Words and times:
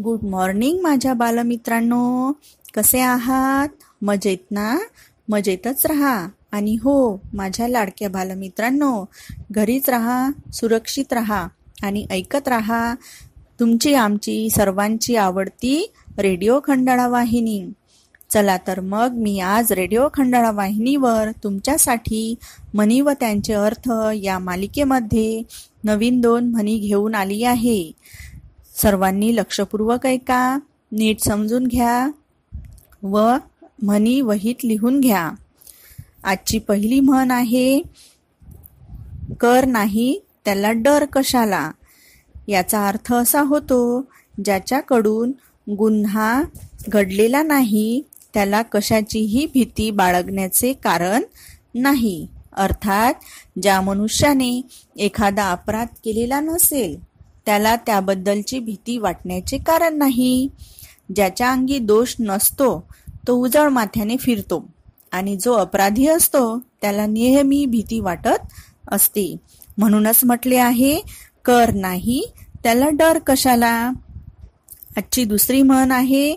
Good 0.00 0.22
morning 0.22 0.80
माझ्या 0.80 1.14
बालमित्रांनो. 1.14 2.32
कसे 2.76 3.00
आहात? 3.00 3.68
मजेत 4.02 4.50
ना? 4.50 4.78
मजेतच 5.28 5.86
राहा. 5.86 6.28
आणि 6.52 6.76
हो 6.82 7.20
माझ्या 7.32 7.68
लाडक्या 7.68 8.08
बालमित्रांनो 8.08 9.04
घरीच 9.50 9.88
राहा 9.88 10.30
सुरक्षित 10.52 11.12
राहा 11.12 11.48
आणि 11.82 12.06
ऐकत 12.10 12.48
राहा. 12.48 12.94
तुमची 13.60 13.94
आमची 13.94 14.50
सर्वांची 14.50 15.16
आवडती 15.16 15.92
रेडिओ 16.18 16.60
खंडाळा 16.64 17.08
वाहिनी. 17.08 17.64
चला 18.30 18.56
तर 18.66 18.80
मग 18.80 19.08
मी 19.12 19.40
आज 19.40 19.72
रेडिओ 19.72 20.08
खंडाळा 20.14 20.50
वाहिनीवर 20.50 21.30
तुमच्यासाठी 21.44 22.34
म्हणी 22.74 23.00
व 23.00 23.10
त्यांचे 23.20 23.52
अर्थ 23.52 23.90
या 24.14 24.38
मालिकेमध्ये 24.38 25.42
नवीन 25.84 26.20
दोन 26.20 26.50
म्हणी 26.50 26.78
घेऊन 26.78 27.14
आली 27.14 27.44
आहे. 27.44 27.92
सर्वांनी 28.82 29.34
लक्षपूर्वक 29.36 30.06
ऐका 30.06 30.58
नीट 30.92 31.20
समजून 31.20 31.66
घ्या 31.66 32.10
व 33.02 33.36
म्हणी 33.82 34.20
वहीत 34.20 34.64
लिहून 34.64 35.00
घ्या. 35.00 35.30
आजची 36.24 36.58
पहिली 36.58 37.00
म्हण 37.00 37.30
आहे 37.30 37.82
कर 39.40 39.64
नाही 39.64 40.18
त्याला 40.44 40.72
डर 40.72 41.04
कशाला? 41.12 41.70
याचा 42.48 42.88
अर्थ 42.88 43.12
असा 43.14 43.40
होतो 43.40 43.80
ज्याच्याकडून 44.44 45.32
गुन्हा 45.78 46.42
घडलेला 46.88 47.42
नाही 47.42 48.02
त्याला 48.34 48.62
कशाचीही 48.62 49.46
भीती 49.46 49.90
बाळगण्याचे 49.90 50.72
कारण 50.72 51.22
नाही. 51.74 52.26
अर्थात 52.56 53.14
ज्या 53.62 53.80
मनुष्याने 53.80 54.60
एखादा 54.96 55.50
अपराध 55.50 55.88
केलेला 56.04 56.40
नसेल 56.40 57.11
त्याला 57.46 57.74
त्याबद्दलची 57.76 58.58
भीती 58.58 58.98
वाटण्याचे 58.98 59.58
कारण 59.58 59.96
नाही. 59.98 60.48
ज्याच्या 61.16 61.50
अंगी 61.50 61.78
दोष 61.78 62.14
नसतो 62.20 62.86
तो 63.28 63.34
उजळ 63.34 63.68
माथ्याने 63.68 64.16
फिरतो 64.16 64.64
आणि 65.12 65.36
जो 65.36 65.52
अपराधी 65.52 66.06
असतो 66.06 66.58
त्याला 66.82 67.06
नेहमी 67.06 67.64
भीती 67.66 68.00
वाटत 68.00 68.52
असते. 68.92 69.36
म्हणूनच 69.78 70.20
म्हटले 70.24 70.56
आहे 70.56 71.00
कर 71.44 71.70
नाही 71.74 72.22
त्याला 72.62 72.88
डर 72.92 73.18
कशाला? 73.26 73.90
आजची 74.96 75.24
दुसरी 75.24 75.62
म्हण 75.62 75.90
आहे 75.90 76.34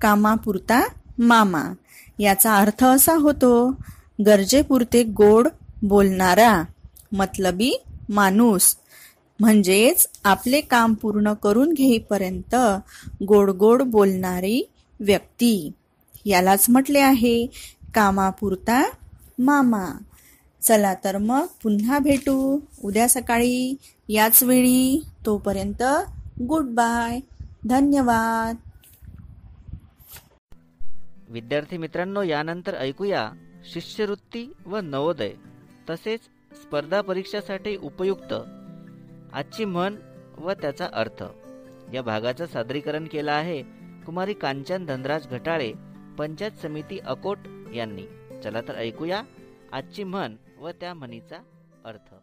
कामापुरता 0.00 0.80
मामा. 1.18 1.62
याचा 2.18 2.54
अर्थ 2.56 2.84
असा 2.84 3.14
होतो 3.14 3.68
गरजेपुरते 4.26 5.02
गोड 5.02 5.48
बोलणारा 5.82 6.62
मतलबी 7.12 7.72
माणूस. 8.08 8.74
म्हणजेच 9.40 10.08
आपले 10.24 10.60
काम 10.60 10.94
पूर्ण 10.94 11.32
करून 11.32 11.72
घेईपर्यंत 11.72 12.54
गोड 13.24 13.50
गोड 13.50 13.82
बोलणारी 13.82 14.62
व्यक्ती. 15.00 15.70
यालाच 16.24 16.66
म्हटले 16.68 16.98
आहे 16.98 17.46
कामापुरता 17.94 18.90
मामा. 19.38 19.98
चला 20.62 20.94
तर 20.94 21.18
मग 21.18 21.46
पुन्हा 21.62 21.98
भेटू. 21.98 22.60
उद्या 22.84 23.08
सकाळी 23.08 23.76
याच 24.08 24.42
वेळी. 24.42 25.04
तोपर्यंत 25.26 25.82
गुड 26.42 26.64
बाय 26.64 27.20
धन्यवाद. 27.68 28.56
विद्यार्थी 31.28 31.76
मित्रांनो 31.76 32.22
यानंतर 32.22 32.74
ऐकूया 32.74 33.30
शिष्यवृत्ती 33.72 34.52
व 34.66 34.76
नवोदय. 34.76 35.30
तसेच 35.90 36.20
स्पर्धा 36.52 37.00
परीक्षासाठी 37.00 37.76
उपयुक्त 37.76 38.34
आजची 39.32 39.64
म्हण 39.64 39.96
व 40.38 40.52
त्याचा 40.52 40.88
अर्थ. 40.92 41.24
या 41.94 42.02
भागाचं 42.02 42.46
सादरीकरण 42.46 43.04
केलं 43.04 43.32
आहे 43.32 43.62
कुमारी 44.06 44.34
कांचन 44.34 44.86
धनराज 44.86 45.26
घटाळे 45.26 45.72
पंचायत 46.18 46.50
समिती 46.62 46.98
अकोट 46.98 47.38
यांनी. 47.74 48.02
चला 48.44 48.60
तर 48.60 48.74
ऐकूया 48.76 49.22
आजची 49.72 50.04
म्हण 50.04 50.36
व 50.60 50.70
त्या 50.70 50.94
म्हणीचा 50.94 51.36
अर्थ. 51.84 52.14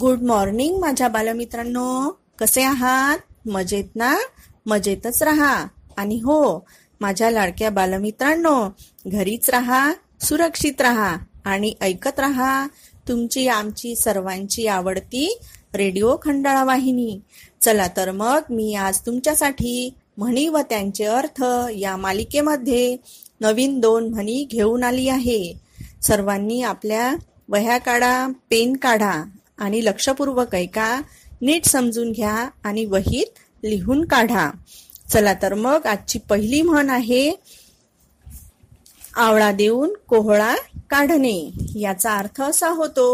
गुड 0.00 0.18
मॉर्निंग 0.20 0.80
माझ्या 0.80 1.08
बालमित्रांनो. 1.08 2.20
कसे 2.38 2.62
आहात? 2.62 3.18
मजेत 3.48 3.84
ना? 3.96 4.18
मजेतच 4.66 5.22
राहा. 5.22 5.66
आणि 5.96 6.14
हो 6.14 6.68
माझ्या 7.00 7.30
लाडक्या 7.30 7.70
बालमित्रांनो 7.70 8.68
घरीच 9.06 9.50
राहा 9.50 9.92
सुरक्षित 10.20 10.80
राहा 10.80 11.16
आणि 11.44 11.74
ऐकत 11.80 12.20
राहा. 12.20 12.66
तुमची 13.08 13.48
आमची 13.48 13.96
सर्वांची 13.96 14.66
आवडती 14.66 15.40
रेडिओ 15.74 16.16
खंडाळा 16.22 16.64
वाहिनी. 16.64 17.20
चला 17.60 17.86
तर 17.96 18.10
मग 18.10 18.40
मी 18.50 18.74
आज 18.74 18.98
तुमच्यासाठी 18.98 19.94
म्हणी 20.16 20.48
व 20.48 20.58
त्यांचे 20.58 21.04
अर्थ 21.04 21.44
या 21.76 21.96
मालिकेमध्ये 21.96 22.96
नवीन 23.40 23.80
दोन 23.80 24.08
म्हणी 24.08 24.44
घेऊन 24.50 24.84
आली 24.84 25.08
आहे. 25.08 25.54
सर्वांनी 26.02 26.62
आपल्या 26.62 27.14
वह्या 27.48 27.78
काढा 27.78 28.26
पेन 28.50 28.76
काढा 28.76 29.24
आणि 29.58 29.84
लक्षपूर्वक 29.84 30.54
ऐका 30.54 31.00
नीट 31.42 31.64
समजून 31.64 32.12
घ्या 32.12 32.48
आणि 32.64 32.84
वहीत 32.84 33.38
लिहून 33.64 34.04
काढा. 34.04 34.50
चला 35.10 35.34
तर 35.42 35.54
मग 35.54 35.86
आजची 35.86 36.18
पहिली 36.18 36.62
म्हण 36.62 36.90
आहे 36.90 37.30
आवळा 39.20 39.50
देऊन 39.52 39.92
कोहळा 40.08 40.54
काढणे 40.90 41.50
याचा 41.76 42.12
अर्थ 42.14 42.40
असा 42.42 42.68
होतो 42.68 43.06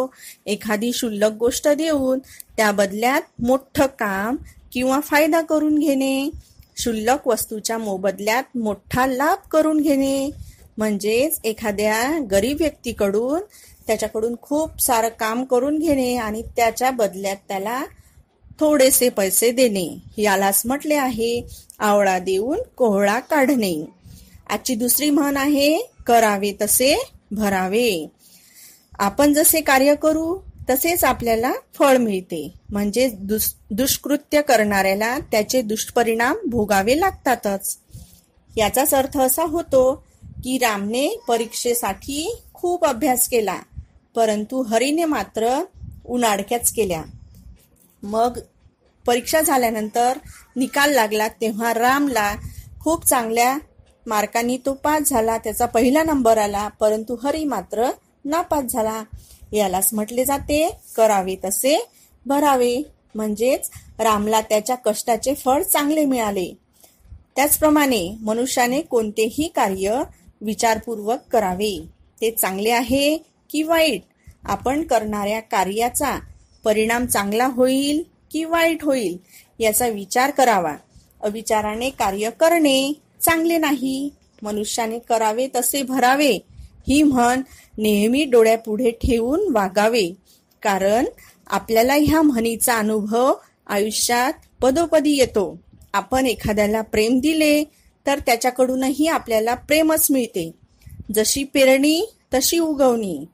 एखादी 0.47 0.93
शुल्लक 0.93 1.33
गोष्ट 1.33 1.69
देऊन 1.69 2.19
त्या 2.57 2.71
बदल्यात 2.73 3.23
मोठं 3.43 3.87
काम 3.99 4.37
किंवा 4.73 5.01
फायदा 5.01 5.41
करून 5.41 5.79
घेणे 5.79 6.29
शुल्लक 6.77 7.27
वस्तूच्या 7.29 7.79
मोबदल्यात 7.79 8.57
मोठा 8.57 9.07
लाभ 9.07 9.49
करून 9.51 9.81
घेणे 9.81 10.31
म्हणजेच 10.79 11.41
एखाद्या 11.45 12.19
गरीब 12.31 12.57
व्यक्तीकडून 12.61 13.41
त्याच्याकडून 13.87 14.35
खूप 14.43 14.81
सारं 14.81 15.09
काम 15.09 15.45
करून 15.45 15.79
घेणे 15.79 16.15
आणि 16.17 16.43
त्याच्या 16.57 16.91
बदल्यात 16.91 17.37
त्याला 17.49 17.85
थोडेसे 18.61 19.09
पैसे 19.09 19.51
देणे. 19.51 19.89
यालाच 20.19 20.63
म्हटले 20.65 20.95
आहे 20.95 21.41
आवळा 21.79 22.19
देऊन 22.19 22.59
कोहळा 22.77 23.19
काढणे. 23.21 23.75
आजची 24.49 24.75
दुसरी 24.75 25.11
म्हण 25.11 25.37
आहे 25.37 25.77
करावे 26.07 26.53
तसे 26.61 26.95
भरावे. 27.31 28.07
आपण 28.99 29.33
जसे 29.33 29.61
कार्य 29.61 29.95
करू 29.95 30.39
तसेच 30.71 31.05
आपल्याला 31.05 31.53
फळ 31.75 31.97
मिळते. 31.97 32.53
म्हणजे 32.71 33.09
दुष्कृत्य 33.71 34.41
करणाऱ्याला 34.43 35.19
त्याचे 35.33 35.63
दुष्परिणाम 35.63 36.37
भोगावे 36.47 36.99
लागतातच. 37.01 37.77
याचाच 38.57 38.95
अर्थ 38.95 39.19
असा 39.19 39.45
होतो 39.45 39.93
की 40.45 40.57
रामने 40.59 41.09
परीक्षेसाठी 41.29 42.43
खूप 42.55 42.85
अभ्यास 42.85 43.29
केला 43.29 43.59
परंतु 44.15 44.63
हरीने 44.63 45.05
मात्र 45.05 45.61
उन्हाडक्याच 46.07 46.73
केल्या. 46.73 47.03
मग 48.03 48.39
परीक्षा 49.07 49.41
झाल्यानंतर 49.41 50.19
निकाल 50.57 50.93
लागला 50.95 51.29
तेव्हा 51.41 51.73
रामला 51.75 52.35
खूप 52.81 53.05
चांगल्या 53.07 53.57
मार्कांनी 54.07 54.57
तो 54.67 54.73
पास 54.73 55.09
झाला 55.09 55.39
त्याचा 55.39 55.67
पहिला 55.67 56.03
नंबर 56.03 56.39
आला 56.39 56.69
परंतु 56.69 57.17
हरी 57.23 57.45
मात्र 57.45 57.91
नापास 58.25 58.65
झाला. 58.65 59.03
यालाच 59.53 59.89
म्हटले 59.93 60.25
जाते 60.25 60.69
करावे 60.97 61.37
तसे 61.45 61.79
भरावे. 62.27 62.83
म्हणजेच 63.15 63.71
रामला 63.99 64.41
त्याच्या 64.41 64.77
कष्टाचे 64.77 65.35
फळ 65.35 65.63
चांगले 65.63 66.05
मिळाले. 66.05 66.53
त्याचप्रमाणे 67.37 68.17
मनुष्याने 68.21 68.81
कोणतेही 68.81 69.49
कार्य 69.49 70.03
विचारपूर्वक 70.41 71.19
करावे. 71.33 71.79
ते 72.21 72.31
चांगले 72.31 72.71
आहे 72.71 73.17
की 73.51 73.63
वाईट? 73.63 74.03
आपण 74.45 74.83
करणाऱ्या 74.83 75.41
कार्याचा 75.41 76.19
परिणाम 76.65 77.07
चांगला 77.07 77.47
होईल 77.47 78.03
की 78.33 78.45
वाईट 78.45 78.85
होईल 78.85 79.17
याचा 79.59 79.89
विचार 79.89 80.31
करावा. 80.31 80.75
अविचाराने 81.23 81.91
कार्य 81.91 82.31
करणे 82.31 82.93
चांगले 83.27 83.59
नाही. 83.59 84.11
मनुष्याने 84.43 84.99
करावे 84.99 85.49
तसे 85.57 85.83
भरावे. 85.83 86.33
ही 86.89 87.03
म्हण 87.03 87.41
नेहमी 87.79 88.25
डोळ्यापुढे 88.25 88.91
ठेवून 88.91 89.53
वागावे. 89.53 90.13
कारण 90.63 91.05
आपल्याला 91.47 91.95
ह्या 91.95 92.23
म्हणीचा 92.23 92.75
अनुभव 92.75 93.33
आयुष्यात 93.67 94.33
पदोपदी 94.63 95.11
येतो. 95.11 95.59
आपण 95.93 96.27
एखाद्याला 96.27 96.83
प्रेम 96.83 97.19
दिले 97.21 97.65
तर 98.07 98.19
त्याच्याकडूनही 98.19 99.07
आपल्याला 99.07 99.55
प्रेमच 99.55 100.11
मिळते. 100.11 100.51
जशी 101.15 101.45
पेरणी 101.45 102.15
तशी 102.35 102.59
उगवणी. 102.59 103.25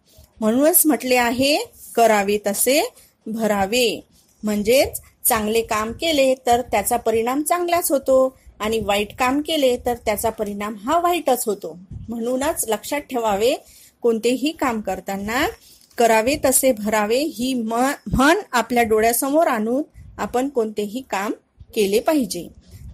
म्हणूनच 0.41 0.83
म्हटले 0.85 1.17
आहे 1.17 1.57
करावे 1.95 2.39
तसे 2.47 2.93
भरावे. 3.27 4.05
म्हणजेच 4.43 5.01
चांगले 5.29 5.63
काम 5.63 5.93
केले 5.93 6.35
तर 6.47 6.63
त्याचा 6.63 6.97
परिणाम 6.97 7.43
चांगलाच 7.43 7.93
होतो. 7.93 8.39
आणि 8.63 8.81
वाईट 8.81 9.17
काम 9.19 9.41
केले 9.41 9.77
तर 9.77 9.95
त्याचा 9.95 10.31
परिणाम 10.31 10.75
हा 10.85 10.99
वाईटच 10.99 11.45
होतो. 11.47 11.79
म्हणूनच 12.09 12.65
लक्षात 12.69 13.01
ठेवावे 13.01 13.55
कोणतेही 14.03 14.53
काम 14.53 14.81
करताना 14.81 15.47
करावे 15.99 16.37
तसे 16.45 16.73
भरावे 16.73 17.19
ही 17.19 17.55
म्हण 17.55 18.37
आपल्या 18.53 18.83
डोळ्यासमोर 18.83 19.47
आणून 19.47 19.83
आपण 20.19 20.49
कोणतेही 20.49 21.03
काम 21.11 21.33
केले 21.75 22.01
पाहिजे. 22.01 22.49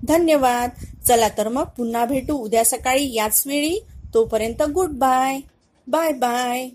धन्यवाद. 0.08 0.70
चला 1.06 1.28
तर 1.28 1.48
मग 1.48 1.64
पुन्हा 1.76 2.04
भेटू 2.04 2.34
उद्या 2.36 2.64
सकाळी 2.64 3.14
याच 3.14 3.42
वेळी. 3.46 3.78
तोपर्यंत 4.14 4.62
गुड 4.62 4.90
बाय. 4.90 5.40
Bye 5.86 6.12
bye. 6.12 6.68